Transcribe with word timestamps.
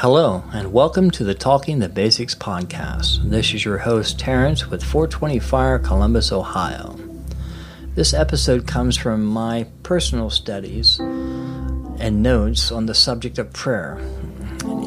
Hello, 0.00 0.44
and 0.52 0.74
welcome 0.74 1.10
to 1.12 1.24
the 1.24 1.34
Talking 1.34 1.78
the 1.78 1.88
Basics 1.88 2.34
podcast. 2.34 3.30
This 3.30 3.54
is 3.54 3.64
your 3.64 3.78
host, 3.78 4.18
Terrence, 4.18 4.66
with 4.66 4.84
420 4.84 5.38
Fire, 5.38 5.78
Columbus, 5.78 6.32
Ohio. 6.32 6.98
This 7.94 8.12
episode 8.12 8.66
comes 8.66 8.98
from 8.98 9.24
my 9.24 9.66
personal 9.82 10.28
studies 10.28 10.98
and 10.98 12.22
notes 12.22 12.70
on 12.70 12.84
the 12.84 12.94
subject 12.94 13.38
of 13.38 13.54
prayer. 13.54 13.96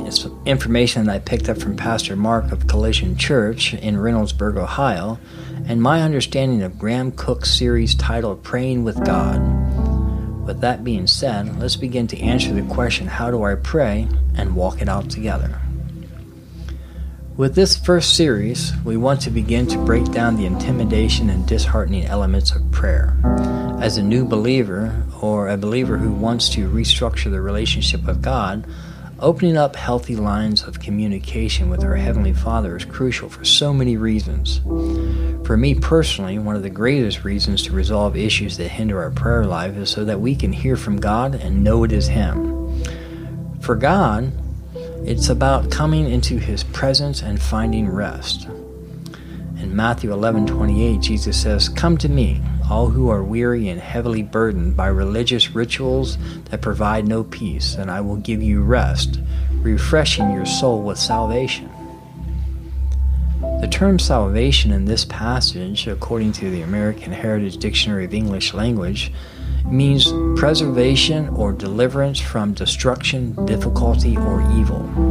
It's 0.06 0.28
information 0.46 1.08
that 1.08 1.16
I 1.16 1.18
picked 1.18 1.50
up 1.50 1.58
from 1.58 1.76
Pastor 1.76 2.16
Mark 2.16 2.52
of 2.52 2.68
Collision 2.68 3.18
Church 3.18 3.74
in 3.74 3.96
Reynoldsburg, 3.96 4.58
Ohio, 4.58 5.18
and 5.66 5.82
my 5.82 6.04
understanding 6.04 6.62
of 6.62 6.78
Graham 6.78 7.12
Cooke's 7.14 7.50
series 7.52 7.96
titled 7.96 8.44
Praying 8.44 8.84
with 8.84 9.04
God. 9.04 9.40
With 10.50 10.62
that 10.62 10.84
being 10.84 11.06
said, 11.06 11.60
let's 11.60 11.76
begin 11.76 12.08
to 12.08 12.20
answer 12.20 12.52
the 12.52 12.64
question 12.64 13.06
how 13.06 13.30
do 13.30 13.44
I 13.44 13.54
pray 13.54 14.08
and 14.36 14.56
walk 14.56 14.82
it 14.82 14.90
out 14.90 15.08
together. 15.08 15.62
With 17.38 17.54
this 17.54 17.78
first 17.78 18.16
series, 18.16 18.74
we 18.84 18.98
want 18.98 19.22
to 19.22 19.30
begin 19.30 19.68
to 19.68 19.78
break 19.78 20.12
down 20.12 20.38
the 20.38 20.48
intimidation 20.48 21.30
and 21.30 21.46
disheartening 21.46 22.06
elements 22.06 22.56
of 22.56 22.72
prayer. 22.72 23.16
As 23.80 23.98
a 23.98 24.02
new 24.02 24.26
believer, 24.26 25.06
or 25.22 25.50
a 25.50 25.56
believer 25.56 26.00
who 26.00 26.12
wants 26.12 26.50
to 26.56 26.68
restructure 26.68 27.30
the 27.30 27.42
relationship 27.42 28.04
with 28.08 28.24
God, 28.24 28.66
opening 29.22 29.58
up 29.58 29.76
healthy 29.76 30.16
lines 30.16 30.64
of 30.64 30.80
communication 30.80 31.70
with 31.70 31.84
our 31.84 31.96
Heavenly 31.96 32.34
Father 32.34 32.76
is 32.78 32.86
crucial 32.86 33.30
for 33.30 33.44
so 33.44 33.74
many 33.74 33.98
reasons. 33.98 34.62
For 35.46 35.58
me 35.58 35.76
personally, 35.76 36.40
one 36.40 36.56
of 36.56 36.64
the 36.64 36.70
greatest 36.70 37.24
reasons 37.24 37.64
to 37.64 37.72
resolve 37.72 38.16
issues 38.16 38.58
that 38.58 38.70
hinder 38.70 39.02
our 39.02 39.12
prayer 39.12 39.46
life 39.46 39.76
is 39.76 39.90
so 39.90 40.06
that 40.06 40.22
we 40.22 40.36
can 40.36 40.54
hear 40.54 40.76
from 40.76 41.00
God 41.00 41.36
and 41.36 41.64
know 41.64 41.84
it 41.84 41.92
is 41.92 42.08
Him. 42.08 42.84
For 43.60 43.76
God, 43.76 44.32
it's 45.06 45.30
about 45.30 45.72
coming 45.72 46.10
into 46.10 46.38
His 46.38 46.64
presence 46.64 47.22
and 47.22 47.42
finding 47.42 47.90
rest. 47.90 48.48
In 49.58 49.76
Matthew 49.76 50.12
11:28, 50.12 51.02
Jesus 51.02 51.36
says, 51.36 51.68
"Come 51.68 51.98
to 51.98 52.10
me, 52.10 52.42
all 52.70 52.90
who 52.90 53.10
are 53.10 53.24
weary 53.24 53.68
and 53.68 53.82
heavily 53.82 54.22
burdened 54.22 54.78
by 54.78 54.88
religious 54.88 55.56
rituals 55.56 56.18
that 56.46 56.62
provide 56.62 57.08
no 57.08 57.24
peace, 57.24 57.76
and 57.76 57.90
I 57.90 58.02
will 58.02 58.18
give 58.18 58.42
you 58.42 58.62
rest, 58.62 59.20
refreshing 59.62 60.32
your 60.32 60.46
soul 60.46 60.84
with 60.84 60.98
salvation." 60.98 61.70
The 63.62 63.68
term 63.68 64.00
salvation 64.00 64.72
in 64.72 64.86
this 64.86 65.06
passage, 65.06 65.88
according 65.88 66.34
to 66.34 66.50
the 66.50 66.62
American 66.62 67.12
Heritage 67.12 67.58
Dictionary 67.58 68.06
of 68.06 68.14
English 68.14 68.54
Language, 68.54 69.12
means 69.66 70.14
preservation 70.40 71.30
or 71.30 71.52
deliverance 71.52 72.20
from 72.20 72.54
destruction, 72.54 73.36
difficulty, 73.46 74.18
or 74.18 74.42
evil. 74.58 75.09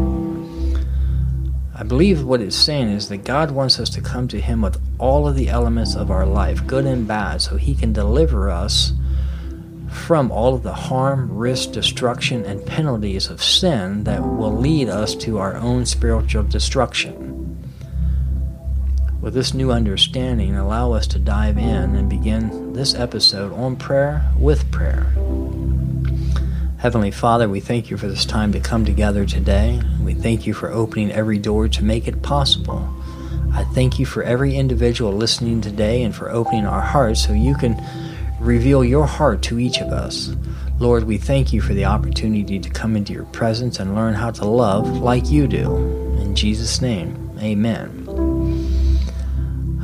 I 1.80 1.84
believe 1.84 2.24
what 2.24 2.40
it's 2.40 2.56
saying 2.56 2.88
is 2.88 3.08
that 3.08 3.18
God 3.18 3.52
wants 3.52 3.78
us 3.78 3.88
to 3.90 4.00
come 4.00 4.26
to 4.28 4.40
Him 4.40 4.62
with 4.62 4.80
all 4.98 5.28
of 5.28 5.36
the 5.36 5.48
elements 5.48 5.94
of 5.94 6.10
our 6.10 6.26
life, 6.26 6.66
good 6.66 6.84
and 6.86 7.06
bad, 7.06 7.40
so 7.40 7.56
He 7.56 7.76
can 7.76 7.92
deliver 7.92 8.50
us 8.50 8.94
from 9.88 10.32
all 10.32 10.56
of 10.56 10.64
the 10.64 10.74
harm, 10.74 11.30
risk, 11.30 11.70
destruction, 11.70 12.44
and 12.44 12.66
penalties 12.66 13.28
of 13.28 13.40
sin 13.40 14.02
that 14.04 14.20
will 14.20 14.56
lead 14.56 14.88
us 14.88 15.14
to 15.14 15.38
our 15.38 15.54
own 15.54 15.86
spiritual 15.86 16.42
destruction. 16.42 17.28
With 19.20 19.34
this 19.34 19.54
new 19.54 19.70
understanding, 19.70 20.56
allow 20.56 20.92
us 20.92 21.06
to 21.08 21.20
dive 21.20 21.58
in 21.58 21.94
and 21.94 22.10
begin 22.10 22.72
this 22.72 22.92
episode 22.94 23.52
on 23.52 23.76
prayer 23.76 24.28
with 24.36 24.68
prayer. 24.72 25.12
Heavenly 26.78 27.10
Father, 27.10 27.48
we 27.48 27.58
thank 27.58 27.90
you 27.90 27.96
for 27.96 28.06
this 28.06 28.24
time 28.24 28.52
to 28.52 28.60
come 28.60 28.84
together 28.84 29.26
today. 29.26 29.80
We 30.00 30.14
thank 30.14 30.46
you 30.46 30.54
for 30.54 30.70
opening 30.70 31.10
every 31.10 31.36
door 31.36 31.66
to 31.66 31.82
make 31.82 32.06
it 32.06 32.22
possible. 32.22 32.88
I 33.52 33.64
thank 33.74 33.98
you 33.98 34.06
for 34.06 34.22
every 34.22 34.54
individual 34.54 35.12
listening 35.12 35.60
today 35.60 36.04
and 36.04 36.14
for 36.14 36.30
opening 36.30 36.66
our 36.66 36.80
hearts 36.80 37.26
so 37.26 37.32
you 37.32 37.56
can 37.56 37.82
reveal 38.38 38.84
your 38.84 39.06
heart 39.06 39.42
to 39.42 39.58
each 39.58 39.78
of 39.80 39.88
us. 39.88 40.30
Lord, 40.78 41.02
we 41.02 41.18
thank 41.18 41.52
you 41.52 41.60
for 41.60 41.74
the 41.74 41.86
opportunity 41.86 42.60
to 42.60 42.70
come 42.70 42.94
into 42.94 43.12
your 43.12 43.24
presence 43.24 43.80
and 43.80 43.96
learn 43.96 44.14
how 44.14 44.30
to 44.30 44.44
love 44.44 44.98
like 44.98 45.28
you 45.28 45.48
do. 45.48 45.74
In 46.20 46.36
Jesus' 46.36 46.80
name, 46.80 47.36
amen. 47.42 47.97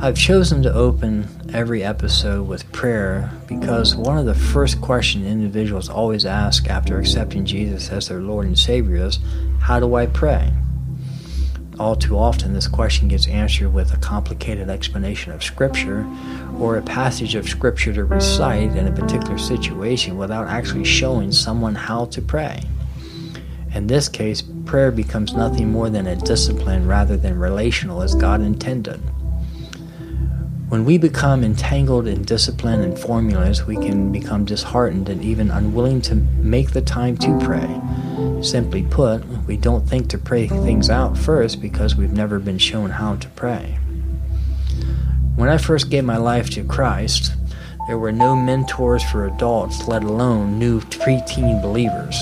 I've 0.01 0.17
chosen 0.17 0.61
to 0.63 0.73
open 0.73 1.25
every 1.53 1.81
episode 1.81 2.49
with 2.49 2.69
prayer 2.73 3.31
because 3.47 3.95
one 3.95 4.17
of 4.17 4.25
the 4.25 4.35
first 4.35 4.81
questions 4.81 5.25
individuals 5.25 5.87
always 5.87 6.25
ask 6.25 6.69
after 6.69 6.99
accepting 6.99 7.45
Jesus 7.45 7.89
as 7.89 8.09
their 8.09 8.19
Lord 8.19 8.45
and 8.45 8.59
Savior 8.59 8.97
is, 9.05 9.19
How 9.61 9.79
do 9.79 9.95
I 9.95 10.05
pray? 10.07 10.51
All 11.79 11.95
too 11.95 12.17
often, 12.17 12.53
this 12.53 12.67
question 12.67 13.07
gets 13.07 13.25
answered 13.27 13.73
with 13.73 13.93
a 13.93 13.97
complicated 13.97 14.69
explanation 14.69 15.31
of 15.31 15.43
Scripture 15.43 16.05
or 16.59 16.75
a 16.75 16.81
passage 16.81 17.33
of 17.35 17.47
Scripture 17.47 17.93
to 17.93 18.03
recite 18.03 18.75
in 18.75 18.87
a 18.87 18.91
particular 18.91 19.37
situation 19.37 20.17
without 20.17 20.47
actually 20.47 20.83
showing 20.83 21.31
someone 21.31 21.73
how 21.73 22.05
to 22.07 22.21
pray. 22.21 22.61
In 23.73 23.87
this 23.87 24.09
case, 24.09 24.43
prayer 24.65 24.91
becomes 24.91 25.33
nothing 25.33 25.71
more 25.71 25.89
than 25.89 26.05
a 26.05 26.17
discipline 26.17 26.85
rather 26.85 27.15
than 27.15 27.39
relational 27.39 28.01
as 28.01 28.13
God 28.13 28.41
intended. 28.41 29.01
When 30.75 30.83
we 30.83 30.97
become 30.97 31.45
entangled 31.45 32.05
in 32.05 32.23
discipline 32.23 32.81
and 32.81 32.99
formulas, 32.99 33.65
we 33.65 33.77
can 33.77 34.11
become 34.11 34.43
disheartened 34.43 35.07
and 35.07 35.23
even 35.23 35.49
unwilling 35.49 36.01
to 36.01 36.15
make 36.15 36.71
the 36.71 36.81
time 36.81 37.15
to 37.19 37.39
pray. 37.39 37.81
Simply 38.43 38.83
put, 38.83 39.25
we 39.47 39.55
don't 39.55 39.87
think 39.87 40.09
to 40.09 40.17
pray 40.17 40.49
things 40.49 40.89
out 40.89 41.17
first 41.17 41.61
because 41.61 41.95
we've 41.95 42.11
never 42.11 42.39
been 42.39 42.57
shown 42.57 42.89
how 42.89 43.15
to 43.15 43.29
pray. 43.29 43.79
When 45.37 45.47
I 45.47 45.59
first 45.59 45.89
gave 45.89 46.03
my 46.03 46.17
life 46.17 46.49
to 46.49 46.63
Christ, 46.65 47.31
there 47.87 47.97
were 47.97 48.11
no 48.11 48.35
mentors 48.35 49.01
for 49.01 49.25
adults, 49.25 49.87
let 49.87 50.03
alone 50.03 50.59
new 50.59 50.81
preteen 50.81 51.61
believers. 51.61 52.21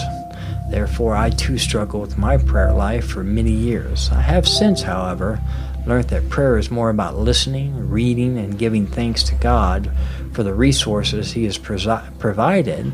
Therefore, 0.70 1.16
I 1.16 1.32
too 1.32 1.58
struggled 1.58 2.04
with 2.04 2.20
my 2.20 2.38
prayer 2.38 2.72
life 2.72 3.08
for 3.08 3.24
many 3.24 3.52
years. 3.52 4.10
I 4.12 4.22
have 4.22 4.48
since, 4.48 4.84
however, 4.84 5.42
learned 5.86 6.10
that 6.10 6.30
prayer 6.30 6.58
is 6.58 6.72
more 6.72 6.90
about 6.90 7.18
listening, 7.18 7.90
reading, 7.90 8.38
and 8.38 8.58
giving 8.58 8.88
thanks 8.88 9.24
to 9.24 9.36
God 9.36 9.92
for 10.32 10.44
the 10.44 10.54
resources 10.54 11.32
He 11.32 11.46
has 11.46 11.58
presi- 11.58 12.20
provided 12.20 12.94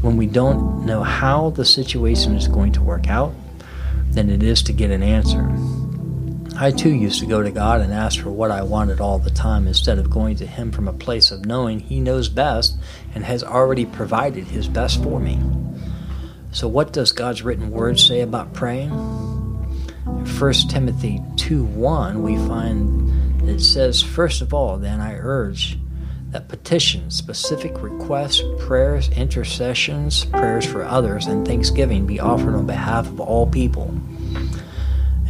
when 0.00 0.16
we 0.16 0.26
don't 0.26 0.84
know 0.84 1.02
how 1.02 1.50
the 1.50 1.64
situation 1.64 2.34
is 2.34 2.48
going 2.48 2.72
to 2.72 2.82
work 2.82 3.08
out 3.08 3.34
than 4.10 4.30
it 4.30 4.42
is 4.42 4.62
to 4.62 4.72
get 4.72 4.90
an 4.90 5.02
answer. 5.02 5.50
I 6.56 6.70
too 6.70 6.90
used 6.94 7.18
to 7.18 7.26
go 7.26 7.42
to 7.42 7.50
God 7.50 7.80
and 7.80 7.92
ask 7.92 8.20
for 8.20 8.30
what 8.30 8.52
I 8.52 8.62
wanted 8.62 9.00
all 9.00 9.18
the 9.18 9.30
time 9.30 9.66
instead 9.66 9.98
of 9.98 10.10
going 10.10 10.36
to 10.36 10.46
Him 10.46 10.70
from 10.70 10.86
a 10.86 10.92
place 10.92 11.32
of 11.32 11.46
knowing 11.46 11.80
He 11.80 11.98
knows 11.98 12.28
best 12.28 12.76
and 13.14 13.24
has 13.24 13.42
already 13.42 13.86
provided 13.86 14.44
His 14.44 14.68
best 14.68 15.02
for 15.02 15.18
me. 15.18 15.40
So, 16.52 16.68
what 16.68 16.92
does 16.92 17.10
God's 17.10 17.42
written 17.42 17.72
word 17.72 17.98
say 17.98 18.20
about 18.20 18.52
praying? 18.52 18.90
1 20.04 20.52
Timothy 20.68 21.20
2 21.44 21.62
1, 21.62 22.22
we 22.22 22.36
find 22.48 23.46
it 23.46 23.60
says, 23.60 24.02
First 24.02 24.40
of 24.40 24.54
all, 24.54 24.78
then 24.78 24.98
I 24.98 25.16
urge 25.16 25.78
that 26.30 26.48
petitions, 26.48 27.16
specific 27.16 27.82
requests, 27.82 28.42
prayers, 28.58 29.10
intercessions, 29.10 30.24
prayers 30.24 30.64
for 30.64 30.84
others, 30.84 31.26
and 31.26 31.46
thanksgiving 31.46 32.06
be 32.06 32.18
offered 32.18 32.54
on 32.54 32.64
behalf 32.64 33.08
of 33.08 33.20
all 33.20 33.46
people. 33.46 33.88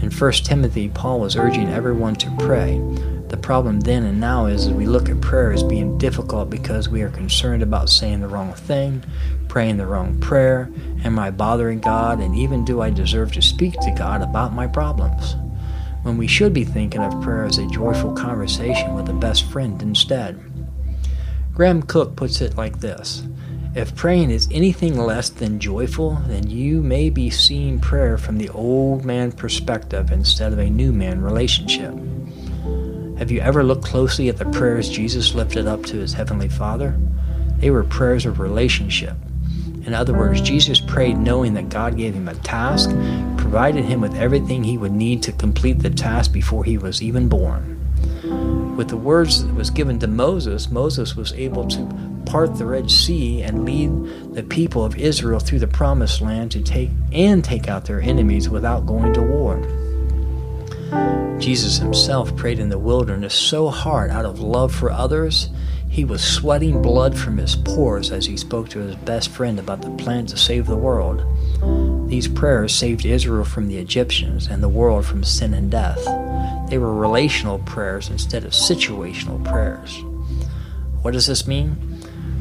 In 0.00 0.12
1 0.12 0.32
Timothy, 0.44 0.88
Paul 0.88 1.18
was 1.18 1.34
urging 1.34 1.68
everyone 1.68 2.14
to 2.14 2.30
pray. 2.38 2.78
The 3.26 3.36
problem 3.36 3.80
then 3.80 4.04
and 4.04 4.20
now 4.20 4.46
is 4.46 4.70
we 4.70 4.86
look 4.86 5.08
at 5.08 5.20
prayer 5.20 5.52
as 5.52 5.64
being 5.64 5.98
difficult 5.98 6.48
because 6.48 6.88
we 6.88 7.02
are 7.02 7.10
concerned 7.10 7.64
about 7.64 7.88
saying 7.88 8.20
the 8.20 8.28
wrong 8.28 8.52
thing, 8.52 9.02
praying 9.48 9.78
the 9.78 9.86
wrong 9.88 10.20
prayer, 10.20 10.70
am 11.02 11.18
I 11.18 11.32
bothering 11.32 11.80
God, 11.80 12.20
and 12.20 12.36
even 12.36 12.64
do 12.64 12.82
I 12.82 12.90
deserve 12.90 13.32
to 13.32 13.42
speak 13.42 13.72
to 13.80 13.90
God 13.90 14.22
about 14.22 14.52
my 14.52 14.68
problems? 14.68 15.34
When 16.04 16.18
we 16.18 16.26
should 16.26 16.52
be 16.52 16.64
thinking 16.64 17.00
of 17.00 17.22
prayer 17.22 17.46
as 17.46 17.56
a 17.56 17.66
joyful 17.68 18.12
conversation 18.12 18.94
with 18.94 19.08
a 19.08 19.14
best 19.14 19.50
friend 19.50 19.80
instead. 19.80 20.38
Graham 21.54 21.82
Cooke 21.82 22.14
puts 22.14 22.42
it 22.42 22.58
like 22.58 22.80
this 22.80 23.22
If 23.74 23.96
praying 23.96 24.30
is 24.30 24.46
anything 24.52 24.98
less 24.98 25.30
than 25.30 25.58
joyful, 25.58 26.20
then 26.26 26.50
you 26.50 26.82
may 26.82 27.08
be 27.08 27.30
seeing 27.30 27.80
prayer 27.80 28.18
from 28.18 28.36
the 28.36 28.50
old 28.50 29.06
man 29.06 29.32
perspective 29.32 30.10
instead 30.10 30.52
of 30.52 30.58
a 30.58 30.68
new 30.68 30.92
man 30.92 31.22
relationship. 31.22 31.94
Have 33.16 33.30
you 33.30 33.40
ever 33.40 33.64
looked 33.64 33.86
closely 33.86 34.28
at 34.28 34.36
the 34.36 34.50
prayers 34.50 34.90
Jesus 34.90 35.34
lifted 35.34 35.66
up 35.66 35.84
to 35.84 35.96
his 35.96 36.12
heavenly 36.12 36.50
Father? 36.50 37.00
They 37.60 37.70
were 37.70 37.84
prayers 37.84 38.26
of 38.26 38.40
relationship. 38.40 39.16
In 39.86 39.94
other 39.94 40.12
words, 40.12 40.42
Jesus 40.42 40.80
prayed 40.80 41.16
knowing 41.16 41.54
that 41.54 41.70
God 41.70 41.96
gave 41.96 42.12
him 42.12 42.28
a 42.28 42.34
task, 42.34 42.90
provided 43.54 43.84
him 43.84 44.00
with 44.00 44.16
everything 44.16 44.64
he 44.64 44.76
would 44.76 44.90
need 44.90 45.22
to 45.22 45.30
complete 45.30 45.78
the 45.78 45.88
task 45.88 46.32
before 46.32 46.64
he 46.64 46.76
was 46.76 47.00
even 47.00 47.28
born. 47.28 47.78
With 48.76 48.88
the 48.88 48.96
words 48.96 49.44
that 49.44 49.54
was 49.54 49.70
given 49.70 50.00
to 50.00 50.08
Moses, 50.08 50.72
Moses 50.72 51.14
was 51.14 51.32
able 51.34 51.68
to 51.68 51.86
part 52.26 52.56
the 52.56 52.66
Red 52.66 52.90
Sea 52.90 53.42
and 53.42 53.64
lead 53.64 54.34
the 54.34 54.42
people 54.42 54.84
of 54.84 54.96
Israel 54.96 55.38
through 55.38 55.60
the 55.60 55.68
promised 55.68 56.20
land 56.20 56.50
to 56.50 56.60
take 56.62 56.90
and 57.12 57.44
take 57.44 57.68
out 57.68 57.84
their 57.84 58.00
enemies 58.00 58.48
without 58.48 58.86
going 58.86 59.12
to 59.12 59.22
war. 59.22 59.60
Jesus 61.38 61.78
himself 61.78 62.34
prayed 62.34 62.58
in 62.58 62.70
the 62.70 62.78
wilderness 62.80 63.34
so 63.34 63.68
hard 63.68 64.10
out 64.10 64.24
of 64.24 64.40
love 64.40 64.74
for 64.74 64.90
others, 64.90 65.48
he 65.94 66.04
was 66.04 66.24
sweating 66.24 66.82
blood 66.82 67.16
from 67.16 67.36
his 67.36 67.54
pores 67.54 68.10
as 68.10 68.26
he 68.26 68.36
spoke 68.36 68.68
to 68.68 68.80
his 68.80 68.96
best 68.96 69.28
friend 69.28 69.60
about 69.60 69.80
the 69.80 69.90
plan 69.90 70.26
to 70.26 70.36
save 70.36 70.66
the 70.66 70.76
world. 70.76 71.24
These 72.10 72.26
prayers 72.26 72.74
saved 72.74 73.06
Israel 73.06 73.44
from 73.44 73.68
the 73.68 73.78
Egyptians 73.78 74.48
and 74.48 74.60
the 74.60 74.68
world 74.68 75.06
from 75.06 75.22
sin 75.22 75.54
and 75.54 75.70
death. 75.70 76.04
They 76.68 76.78
were 76.78 76.92
relational 76.92 77.60
prayers 77.60 78.10
instead 78.10 78.44
of 78.44 78.50
situational 78.50 79.44
prayers. 79.44 79.96
What 81.02 81.12
does 81.12 81.28
this 81.28 81.46
mean? 81.46 81.76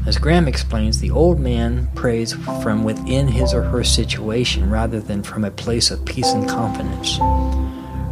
As 0.08 0.18
Graham 0.18 0.48
explains, 0.48 1.00
the 1.00 1.12
old 1.12 1.40
man 1.40 1.90
prays 1.94 2.34
from 2.64 2.84
within 2.84 3.28
his 3.28 3.54
or 3.54 3.62
her 3.62 3.84
situation 3.84 4.72
rather 4.72 5.00
than 5.00 5.22
from 5.22 5.46
a 5.46 5.52
place 5.52 5.92
of 5.92 6.04
peace 6.06 6.34
and 6.34 6.50
confidence. 6.50 7.20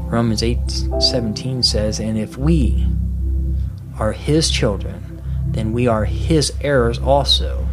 Romans 0.05 0.43
8:17 0.43 1.63
says, 1.63 1.99
"And 1.99 2.15
if 2.15 2.37
we 2.37 2.85
are 3.97 4.11
his 4.11 4.51
children, 4.51 5.11
then 5.51 5.73
we 5.73 5.87
are 5.87 6.05
his 6.05 6.53
heirs 6.61 6.97
also, 6.97 7.67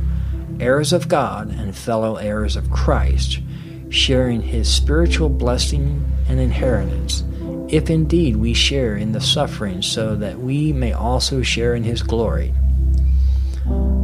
heirs 0.61 0.93
of 0.93 1.09
God 1.09 1.51
and 1.51 1.77
fellow 1.77 2.17
heirs 2.17 2.57
of 2.57 2.71
Christ, 2.71 3.41
sharing 3.89 4.43
his 4.43 4.69
spiritual 4.69 5.29
blessing 5.29 6.05
and 6.29 6.41
inheritance, 6.41 7.25
if 7.69 7.89
indeed 7.89 8.37
we 8.37 8.53
share 8.53 8.97
in 8.97 9.13
the 9.13 9.21
suffering 9.21 9.83
so 9.83 10.17
that 10.17 10.41
we 10.41 10.73
may 10.73 10.93
also 10.93 11.43
share 11.43 11.75
in 11.75 11.85
his 11.85 12.03
glory." 12.03 12.53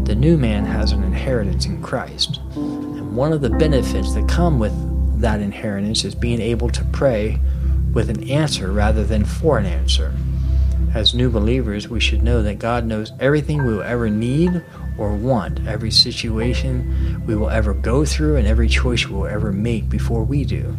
The 0.05 0.15
new 0.15 0.37
man 0.37 0.67
has 0.67 0.93
an 0.93 1.03
inheritance 1.03 1.67
in 1.67 1.81
Christ. 1.81 2.41
And 2.55 3.17
one 3.17 3.33
of 3.33 3.41
the 3.41 3.51
benefits 3.51 4.13
that 4.15 4.29
come 4.29 4.59
with 4.59 4.73
that 5.21 5.41
inheritance 5.41 6.05
is 6.05 6.15
being 6.15 6.41
able 6.41 6.69
to 6.69 6.85
pray 6.93 7.39
with 7.93 8.11
an 8.11 8.29
answer 8.29 8.71
rather 8.71 9.05
than 9.05 9.25
for 9.25 9.57
an 9.57 9.65
answer. 9.65 10.13
As 10.95 11.13
new 11.13 11.29
believers, 11.29 11.89
we 11.89 11.99
should 11.99 12.23
know 12.23 12.43
that 12.43 12.61
God 12.61 12.87
knows 12.87 13.13
everything 13.19 13.65
we 13.65 13.75
will 13.75 13.83
ever 13.83 14.09
need 14.09 14.63
or 14.97 15.17
want, 15.17 15.67
every 15.67 15.91
situation 15.91 17.25
we 17.27 17.35
will 17.35 17.51
ever 17.51 17.75
go 17.75 18.05
through, 18.05 18.37
and 18.37 18.47
every 18.47 18.69
choice 18.69 19.09
we 19.09 19.17
will 19.17 19.27
ever 19.27 19.53
make 19.53 19.89
before 19.89 20.23
we 20.23 20.45
do. 20.45 20.77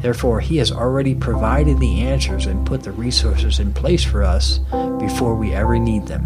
Therefore, 0.00 0.40
He 0.40 0.56
has 0.56 0.72
already 0.72 1.14
provided 1.14 1.78
the 1.78 2.00
answers 2.00 2.46
and 2.46 2.66
put 2.66 2.82
the 2.82 2.92
resources 2.92 3.60
in 3.60 3.74
place 3.74 4.02
for 4.02 4.22
us 4.22 4.58
before 4.98 5.34
we 5.34 5.52
ever 5.52 5.78
need 5.78 6.06
them. 6.06 6.24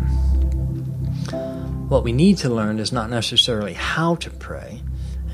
What 1.88 2.04
we 2.04 2.12
need 2.12 2.38
to 2.38 2.48
learn 2.48 2.78
is 2.78 2.92
not 2.92 3.10
necessarily 3.10 3.74
how 3.74 4.14
to 4.16 4.30
pray, 4.30 4.82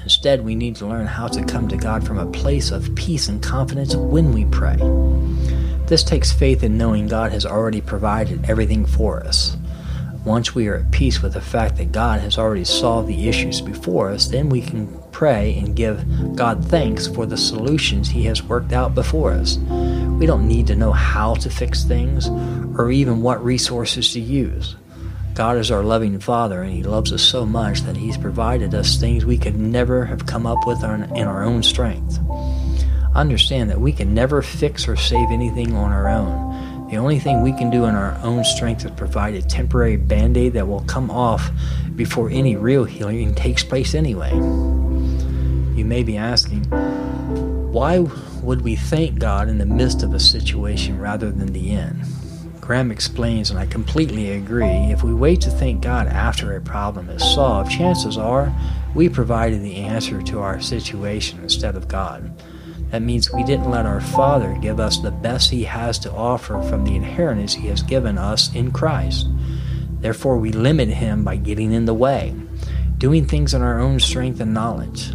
Instead, 0.09 0.43
we 0.43 0.55
need 0.55 0.75
to 0.75 0.87
learn 0.87 1.07
how 1.07 1.29
to 1.29 1.45
come 1.45 1.69
to 1.69 1.77
God 1.77 2.07
from 2.07 2.19
a 2.19 2.25
place 2.31 2.71
of 2.71 2.95
peace 2.95 3.29
and 3.29 3.43
confidence 3.43 3.95
when 3.95 4.33
we 4.33 4.47
pray. 4.47 4.79
This 5.89 6.05
takes 6.05 6.31
faith 6.31 6.63
in 6.63 6.77
knowing 6.77 7.09
God 7.09 7.33
has 7.33 7.47
already 7.47 7.81
provided 7.81 8.49
everything 8.51 8.85
for 8.85 9.25
us. 9.25 9.57
Once 10.23 10.55
we 10.55 10.69
are 10.69 10.77
at 10.77 10.91
peace 10.91 11.23
with 11.23 11.33
the 11.33 11.41
fact 11.41 11.77
that 11.77 11.93
God 11.93 12.21
has 12.21 12.37
already 12.37 12.65
solved 12.65 13.09
the 13.09 13.27
issues 13.27 13.63
before 13.63 14.11
us, 14.11 14.27
then 14.27 14.51
we 14.51 14.61
can 14.61 14.87
pray 15.13 15.57
and 15.57 15.75
give 15.75 16.37
God 16.37 16.63
thanks 16.67 17.07
for 17.07 17.25
the 17.25 17.39
solutions 17.39 18.11
He 18.11 18.25
has 18.25 18.43
worked 18.43 18.75
out 18.75 18.95
before 18.95 19.33
us. 19.33 19.57
We 19.57 20.27
don't 20.27 20.47
need 20.47 20.67
to 20.67 20.77
know 20.77 20.93
how 20.93 21.35
to 21.37 21.49
fix 21.49 21.85
things 21.85 22.29
or 22.79 22.91
even 22.91 23.23
what 23.23 23.43
resources 23.43 24.13
to 24.13 24.21
use. 24.21 24.77
God 25.33 25.57
is 25.57 25.71
our 25.71 25.83
loving 25.83 26.21
Father, 26.21 26.61
and 26.61 26.73
He 26.73 26.83
loves 26.83 27.13
us 27.15 27.23
so 27.23 27.47
much 27.47 27.81
that 27.83 27.97
He's 27.97 28.19
provided 28.19 28.75
us 28.75 28.97
things 28.97 29.25
we 29.25 29.39
could 29.39 29.57
never 29.57 30.05
have 30.05 30.27
come 30.27 30.47
up 30.47 30.67
with 30.67 30.83
in 30.85 31.27
our 31.27 31.45
own 31.45 31.63
strength. 31.63 32.19
Understand 33.19 33.69
that 33.71 33.81
we 33.81 33.93
can 33.93 34.15
never 34.15 34.43
fix 34.43 34.87
or 34.87 34.95
save 34.95 35.33
anything 35.33 35.75
on 35.75 35.91
our 35.91 36.09
own. 36.09 36.87
The 36.89 36.99
only 36.99 37.19
thing 37.19 37.43
we 37.43 37.53
can 37.53 37.69
do 37.69 37.87
in 37.87 37.97
our 37.97 38.17
own 38.23 38.45
strength 38.45 38.85
is 38.85 38.93
provide 38.93 39.35
a 39.35 39.43
temporary 39.43 39.97
band 39.97 40.37
aid 40.37 40.53
that 40.53 40.69
will 40.69 40.85
come 40.85 41.11
off 41.11 41.51
before 41.97 42.31
any 42.31 42.55
real 42.55 42.85
healing 42.85 43.35
takes 43.35 43.65
place 43.65 43.97
anyway. 43.97 44.33
You 44.33 45.85
may 45.85 46.05
be 46.05 46.17
asking, 46.17 46.67
why 47.73 47.99
would 48.41 48.63
we 48.63 48.77
thank 48.77 49.19
God 49.19 49.49
in 49.49 49.59
the 49.59 49.67
midst 49.67 50.05
of 50.05 50.15
a 50.15 50.21
situation 50.21 51.01
rather 51.01 51.33
than 51.33 51.53
the 51.53 51.73
end? 51.73 52.01
Graham 52.61 52.93
explains, 52.93 53.51
and 53.51 53.59
I 53.59 53.67
completely 53.67 54.31
agree, 54.31 54.93
if 54.93 55.03
we 55.03 55.13
wait 55.13 55.41
to 55.41 55.51
thank 55.51 55.83
God 55.83 56.07
after 56.07 56.55
a 56.55 56.61
problem 56.61 57.11
is 57.11 57.35
solved, 57.35 57.73
chances 57.73 58.17
are 58.17 58.55
we 58.95 59.09
provided 59.09 59.61
the 59.63 59.75
answer 59.75 60.23
to 60.23 60.39
our 60.39 60.61
situation 60.61 61.41
instead 61.43 61.75
of 61.75 61.89
God. 61.89 62.31
That 62.91 63.03
means 63.03 63.33
we 63.33 63.45
didn't 63.45 63.71
let 63.71 63.87
our 63.87 64.01
Father 64.01 64.57
give 64.63 64.81
us 64.81 64.99
the 64.99 65.11
best 65.11 65.51
He 65.51 65.65
has 65.65 65.99
to 66.01 66.13
offer 66.13 66.63
from 66.63 66.85
the 66.85 66.97
inheritance 66.97 67.55
He 67.55 67.69
has 67.69 67.83
given 67.83 68.17
us 68.17 68.55
in 68.55 68.73
Christ. 68.73 69.27
Therefore, 70.01 70.39
we 70.39 70.53
limit 70.53 70.89
Him 70.89 71.23
by 71.23 71.37
getting 71.37 71.73
in 71.73 71.85
the 71.85 71.95
way, 71.95 72.35
doing 72.97 73.27
things 73.27 73.53
in 73.53 73.63
our 73.63 73.79
own 73.79 74.01
strength 74.01 74.41
and 74.41 74.55
knowledge. 74.55 75.13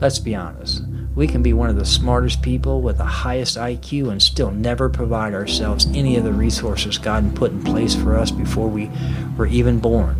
Let's 0.00 0.18
be 0.18 0.34
honest. 0.34 0.82
We 1.14 1.26
can 1.26 1.42
be 1.42 1.52
one 1.52 1.70
of 1.70 1.76
the 1.76 1.84
smartest 1.84 2.42
people 2.42 2.80
with 2.80 2.98
the 2.98 3.04
highest 3.04 3.56
IQ 3.56 4.12
and 4.12 4.22
still 4.22 4.52
never 4.52 4.88
provide 4.88 5.34
ourselves 5.34 5.86
any 5.86 6.16
of 6.16 6.22
the 6.22 6.32
resources 6.32 6.98
God 6.98 7.34
put 7.34 7.50
in 7.50 7.64
place 7.64 7.94
for 7.94 8.16
us 8.16 8.30
before 8.30 8.68
we 8.68 8.88
were 9.36 9.46
even 9.46 9.80
born. 9.80 10.14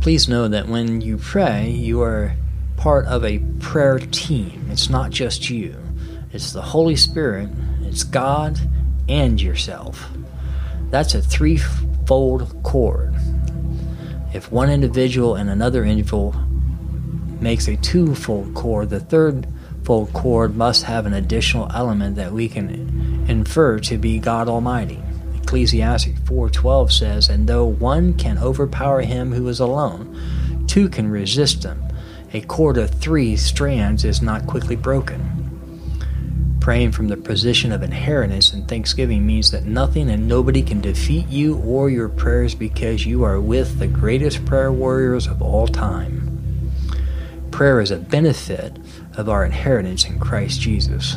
Please 0.00 0.28
know 0.28 0.46
that 0.46 0.68
when 0.68 1.00
you 1.00 1.16
pray, 1.16 1.68
you 1.68 2.02
are 2.02 2.36
part 2.76 3.06
of 3.06 3.24
a 3.24 3.38
prayer 3.60 3.98
team. 3.98 4.68
It's 4.70 4.90
not 4.90 5.10
just 5.10 5.50
you, 5.50 5.76
it's 6.32 6.52
the 6.52 6.62
Holy 6.62 6.96
Spirit, 6.96 7.48
it's 7.82 8.04
God, 8.04 8.58
and 9.08 9.40
yourself. 9.40 10.08
That's 10.90 11.14
a 11.14 11.22
threefold 11.22 12.62
cord. 12.62 13.14
If 14.34 14.52
one 14.52 14.70
individual 14.70 15.34
and 15.34 15.48
another 15.48 15.84
individual 15.84 16.34
makes 17.40 17.68
a 17.68 17.76
two-fold 17.76 18.54
cord. 18.54 18.90
The 18.90 19.00
third 19.00 19.46
fold 19.84 20.12
cord 20.12 20.56
must 20.56 20.84
have 20.84 21.06
an 21.06 21.12
additional 21.12 21.70
element 21.74 22.16
that 22.16 22.32
we 22.32 22.48
can 22.48 23.24
infer 23.28 23.78
to 23.80 23.98
be 23.98 24.18
God 24.18 24.48
Almighty. 24.48 25.00
Ecclesiastes 25.42 26.18
4:12 26.24 26.92
says, 26.92 27.28
"And 27.28 27.48
though 27.48 27.66
one 27.66 28.14
can 28.14 28.38
overpower 28.38 29.02
him 29.02 29.32
who 29.32 29.46
is 29.48 29.60
alone, 29.60 30.16
two 30.66 30.88
can 30.88 31.08
resist 31.08 31.62
him. 31.62 31.78
A 32.32 32.40
cord 32.42 32.76
of 32.76 32.90
three 32.90 33.36
strands 33.36 34.04
is 34.04 34.22
not 34.22 34.46
quickly 34.46 34.76
broken." 34.76 35.20
Praying 36.60 36.92
from 36.92 37.08
the 37.08 37.16
position 37.16 37.70
of 37.72 37.82
inheritance 37.82 38.52
and 38.52 38.66
thanksgiving 38.66 39.24
means 39.26 39.50
that 39.52 39.66
nothing 39.66 40.10
and 40.10 40.26
nobody 40.26 40.62
can 40.62 40.80
defeat 40.80 41.28
you 41.28 41.56
or 41.58 41.88
your 41.88 42.08
prayers 42.08 42.54
because 42.54 43.06
you 43.06 43.22
are 43.22 43.40
with 43.40 43.78
the 43.78 43.86
greatest 43.86 44.44
prayer 44.44 44.72
warriors 44.72 45.26
of 45.26 45.40
all 45.40 45.68
time 45.68 46.36
prayer 47.56 47.80
is 47.80 47.90
a 47.90 47.96
benefit 47.96 48.76
of 49.16 49.30
our 49.30 49.42
inheritance 49.42 50.04
in 50.04 50.18
Christ 50.20 50.60
Jesus. 50.60 51.16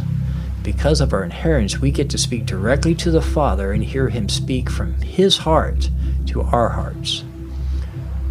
Because 0.63 1.01
of 1.01 1.11
our 1.11 1.25
inheritance, 1.25 1.81
we 1.81 1.91
get 1.91 2.09
to 2.11 2.17
speak 2.17 2.45
directly 2.45 2.95
to 2.95 3.11
the 3.11 3.21
Father 3.21 3.73
and 3.73 3.83
hear 3.83 4.07
him 4.07 4.29
speak 4.29 4.69
from 4.69 4.93
his 5.01 5.39
heart 5.39 5.89
to 6.27 6.41
our 6.41 6.69
hearts. 6.69 7.25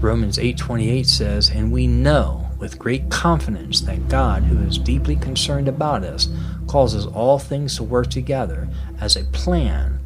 Romans 0.01 0.39
8:28 0.39 1.07
says, 1.07 1.51
"And 1.51 1.71
we 1.71 1.87
know 1.87 2.38
with 2.59 2.79
great 2.79 3.09
confidence 3.11 3.81
that 3.83 4.09
God, 4.09 4.43
who 4.43 4.59
is 4.67 4.79
deeply 4.79 5.17
concerned 5.17 5.69
about 5.69 6.05
us, 6.05 6.29
causes 6.67 7.07
all 7.07 7.39
things 7.39 7.77
to 7.77 7.83
work 7.83 8.11
together 8.11 8.69
as 9.01 9.17
a 9.17 9.25
plan 9.25 10.01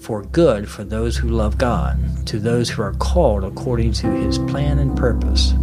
for 0.00 0.22
good 0.22 0.68
for 0.68 0.84
those 0.84 1.16
who 1.16 1.28
love 1.28 1.58
God, 1.58 1.98
to 2.26 2.38
those 2.38 2.70
who 2.70 2.82
are 2.82 2.94
called 2.94 3.44
according 3.44 3.92
to 3.94 4.06
his 4.06 4.38
plan 4.38 4.78
and 4.78 4.96
purpose." 4.96 5.54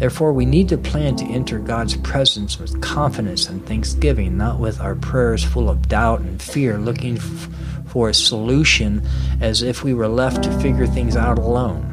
Therefore, 0.00 0.32
we 0.32 0.46
need 0.46 0.70
to 0.70 0.78
plan 0.78 1.16
to 1.16 1.26
enter 1.26 1.58
God's 1.58 1.94
presence 1.94 2.58
with 2.58 2.80
confidence 2.80 3.50
and 3.50 3.64
thanksgiving, 3.66 4.38
not 4.38 4.58
with 4.58 4.80
our 4.80 4.94
prayers 4.94 5.44
full 5.44 5.68
of 5.68 5.88
doubt 5.88 6.20
and 6.20 6.40
fear, 6.40 6.78
looking 6.78 7.18
f- 7.18 7.48
for 7.84 8.08
a 8.08 8.14
solution 8.14 9.02
as 9.42 9.60
if 9.60 9.84
we 9.84 9.92
were 9.92 10.08
left 10.08 10.42
to 10.44 10.58
figure 10.58 10.86
things 10.86 11.16
out 11.16 11.38
alone. 11.38 11.89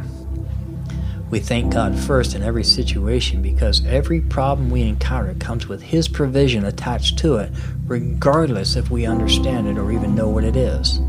We 1.30 1.40
thank 1.40 1.74
God 1.74 2.00
first 2.00 2.36
in 2.36 2.44
every 2.44 2.64
situation 2.64 3.42
because 3.42 3.86
every 3.86 4.22
problem 4.22 4.70
we 4.70 4.84
encounter 4.84 5.34
comes 5.34 5.68
with 5.68 5.82
His 5.82 6.08
provision 6.08 6.64
attached 6.64 7.18
to 7.20 7.36
it, 7.36 7.52
regardless 7.86 8.78
if 8.78 8.90
we 8.90 9.06
understand 9.06 9.68
it 9.68 9.78
or 9.78 9.92
even 9.92 10.16
know 10.16 10.30
what 10.30 10.46
it 10.46 10.56
is. 10.56 11.02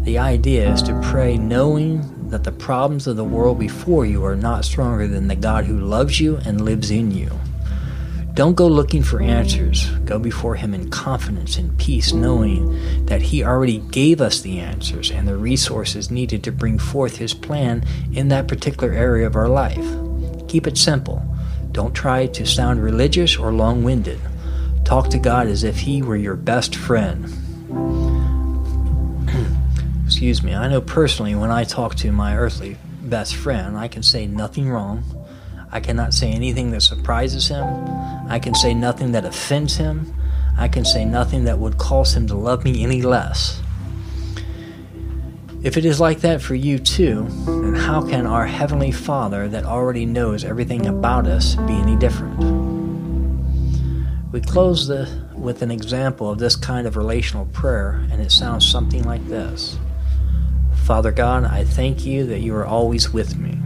The 0.00 0.18
idea 0.18 0.72
is 0.72 0.82
to 0.84 0.98
pray 1.04 1.36
knowing 1.36 2.30
that 2.30 2.44
the 2.44 2.52
problems 2.52 3.06
of 3.06 3.16
the 3.16 3.24
world 3.24 3.58
before 3.58 4.06
you 4.06 4.24
are 4.24 4.36
not 4.36 4.64
stronger 4.64 5.06
than 5.06 5.28
the 5.28 5.36
God 5.36 5.66
who 5.66 5.78
loves 5.78 6.20
you 6.20 6.38
and 6.46 6.62
lives 6.62 6.90
in 6.90 7.10
you. 7.10 7.30
Don't 8.38 8.54
go 8.54 8.68
looking 8.68 9.02
for 9.02 9.20
answers. 9.20 9.90
Go 10.04 10.20
before 10.20 10.54
Him 10.54 10.72
in 10.72 10.90
confidence 10.90 11.58
and 11.58 11.76
peace, 11.76 12.12
knowing 12.12 13.06
that 13.06 13.20
He 13.20 13.42
already 13.42 13.78
gave 13.78 14.20
us 14.20 14.42
the 14.42 14.60
answers 14.60 15.10
and 15.10 15.26
the 15.26 15.36
resources 15.36 16.12
needed 16.12 16.44
to 16.44 16.52
bring 16.52 16.78
forth 16.78 17.16
His 17.16 17.34
plan 17.34 17.84
in 18.12 18.28
that 18.28 18.46
particular 18.46 18.92
area 18.92 19.26
of 19.26 19.34
our 19.34 19.48
life. 19.48 19.84
Keep 20.46 20.68
it 20.68 20.78
simple. 20.78 21.20
Don't 21.72 21.92
try 21.92 22.26
to 22.26 22.46
sound 22.46 22.80
religious 22.80 23.36
or 23.36 23.52
long 23.52 23.82
winded. 23.82 24.20
Talk 24.84 25.08
to 25.08 25.18
God 25.18 25.48
as 25.48 25.64
if 25.64 25.76
He 25.76 26.00
were 26.00 26.14
your 26.14 26.36
best 26.36 26.76
friend. 26.76 27.24
Excuse 30.06 30.44
me, 30.44 30.54
I 30.54 30.68
know 30.68 30.80
personally 30.80 31.34
when 31.34 31.50
I 31.50 31.64
talk 31.64 31.96
to 31.96 32.12
my 32.12 32.36
earthly 32.36 32.76
best 33.02 33.34
friend, 33.34 33.76
I 33.76 33.88
can 33.88 34.04
say 34.04 34.28
nothing 34.28 34.70
wrong. 34.70 35.02
I 35.70 35.80
cannot 35.80 36.14
say 36.14 36.30
anything 36.30 36.70
that 36.70 36.80
surprises 36.80 37.48
him. 37.48 37.64
I 38.28 38.38
can 38.38 38.54
say 38.54 38.74
nothing 38.74 39.12
that 39.12 39.24
offends 39.24 39.76
him. 39.76 40.14
I 40.56 40.68
can 40.68 40.84
say 40.84 41.04
nothing 41.04 41.44
that 41.44 41.58
would 41.58 41.78
cause 41.78 42.14
him 42.14 42.26
to 42.28 42.34
love 42.34 42.64
me 42.64 42.82
any 42.82 43.02
less. 43.02 43.60
If 45.62 45.76
it 45.76 45.84
is 45.84 46.00
like 46.00 46.20
that 46.20 46.40
for 46.40 46.54
you 46.54 46.78
too, 46.78 47.26
then 47.46 47.74
how 47.74 48.00
can 48.00 48.26
our 48.26 48.46
Heavenly 48.46 48.92
Father, 48.92 49.48
that 49.48 49.64
already 49.64 50.06
knows 50.06 50.44
everything 50.44 50.86
about 50.86 51.26
us, 51.26 51.56
be 51.56 51.74
any 51.74 51.96
different? 51.96 52.38
We 54.32 54.40
close 54.40 54.86
the, 54.86 55.08
with 55.34 55.62
an 55.62 55.70
example 55.70 56.30
of 56.30 56.38
this 56.38 56.54
kind 56.54 56.86
of 56.86 56.96
relational 56.96 57.46
prayer, 57.46 58.06
and 58.10 58.22
it 58.22 58.30
sounds 58.30 58.68
something 58.68 59.02
like 59.04 59.26
this 59.28 59.78
Father 60.84 61.12
God, 61.12 61.44
I 61.44 61.64
thank 61.64 62.06
you 62.06 62.24
that 62.26 62.40
you 62.40 62.54
are 62.54 62.64
always 62.64 63.12
with 63.12 63.36
me. 63.36 63.58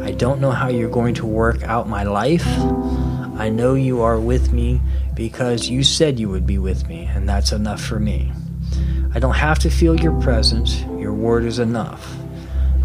I 0.00 0.12
don't 0.12 0.40
know 0.40 0.50
how 0.50 0.68
you're 0.68 0.90
going 0.90 1.14
to 1.14 1.26
work 1.26 1.62
out 1.62 1.88
my 1.88 2.04
life. 2.04 2.46
I 3.36 3.48
know 3.50 3.74
you 3.74 4.02
are 4.02 4.18
with 4.18 4.52
me 4.52 4.80
because 5.14 5.68
you 5.68 5.82
said 5.82 6.20
you 6.20 6.28
would 6.28 6.46
be 6.46 6.58
with 6.58 6.88
me, 6.88 7.04
and 7.04 7.28
that's 7.28 7.52
enough 7.52 7.82
for 7.82 7.98
me. 7.98 8.32
I 9.14 9.18
don't 9.18 9.34
have 9.34 9.58
to 9.60 9.70
feel 9.70 9.98
your 9.98 10.18
presence, 10.20 10.80
your 10.98 11.12
word 11.12 11.44
is 11.44 11.58
enough. 11.58 12.16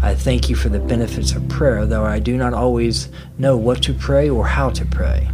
I 0.02 0.14
thank 0.14 0.48
you 0.48 0.56
for 0.56 0.68
the 0.68 0.78
benefits 0.78 1.32
of 1.32 1.48
prayer, 1.48 1.84
though 1.86 2.04
I 2.04 2.20
do 2.20 2.36
not 2.36 2.54
always 2.54 3.08
know 3.36 3.56
what 3.56 3.82
to 3.82 3.94
pray 3.94 4.30
or 4.30 4.46
how 4.46 4.70
to 4.70 4.84
pray. 4.86 5.28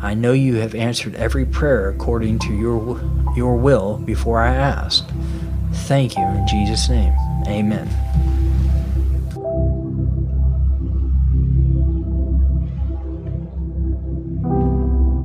I 0.00 0.14
know 0.14 0.32
you 0.32 0.56
have 0.56 0.74
answered 0.74 1.14
every 1.16 1.44
prayer 1.44 1.88
according 1.88 2.38
to 2.40 2.54
your, 2.54 3.00
your 3.36 3.56
will 3.56 3.98
before 3.98 4.40
I 4.40 4.54
asked. 4.54 5.10
Thank 5.72 6.16
you 6.16 6.24
in 6.24 6.46
Jesus' 6.46 6.88
name. 6.88 7.14
Amen. 7.46 8.35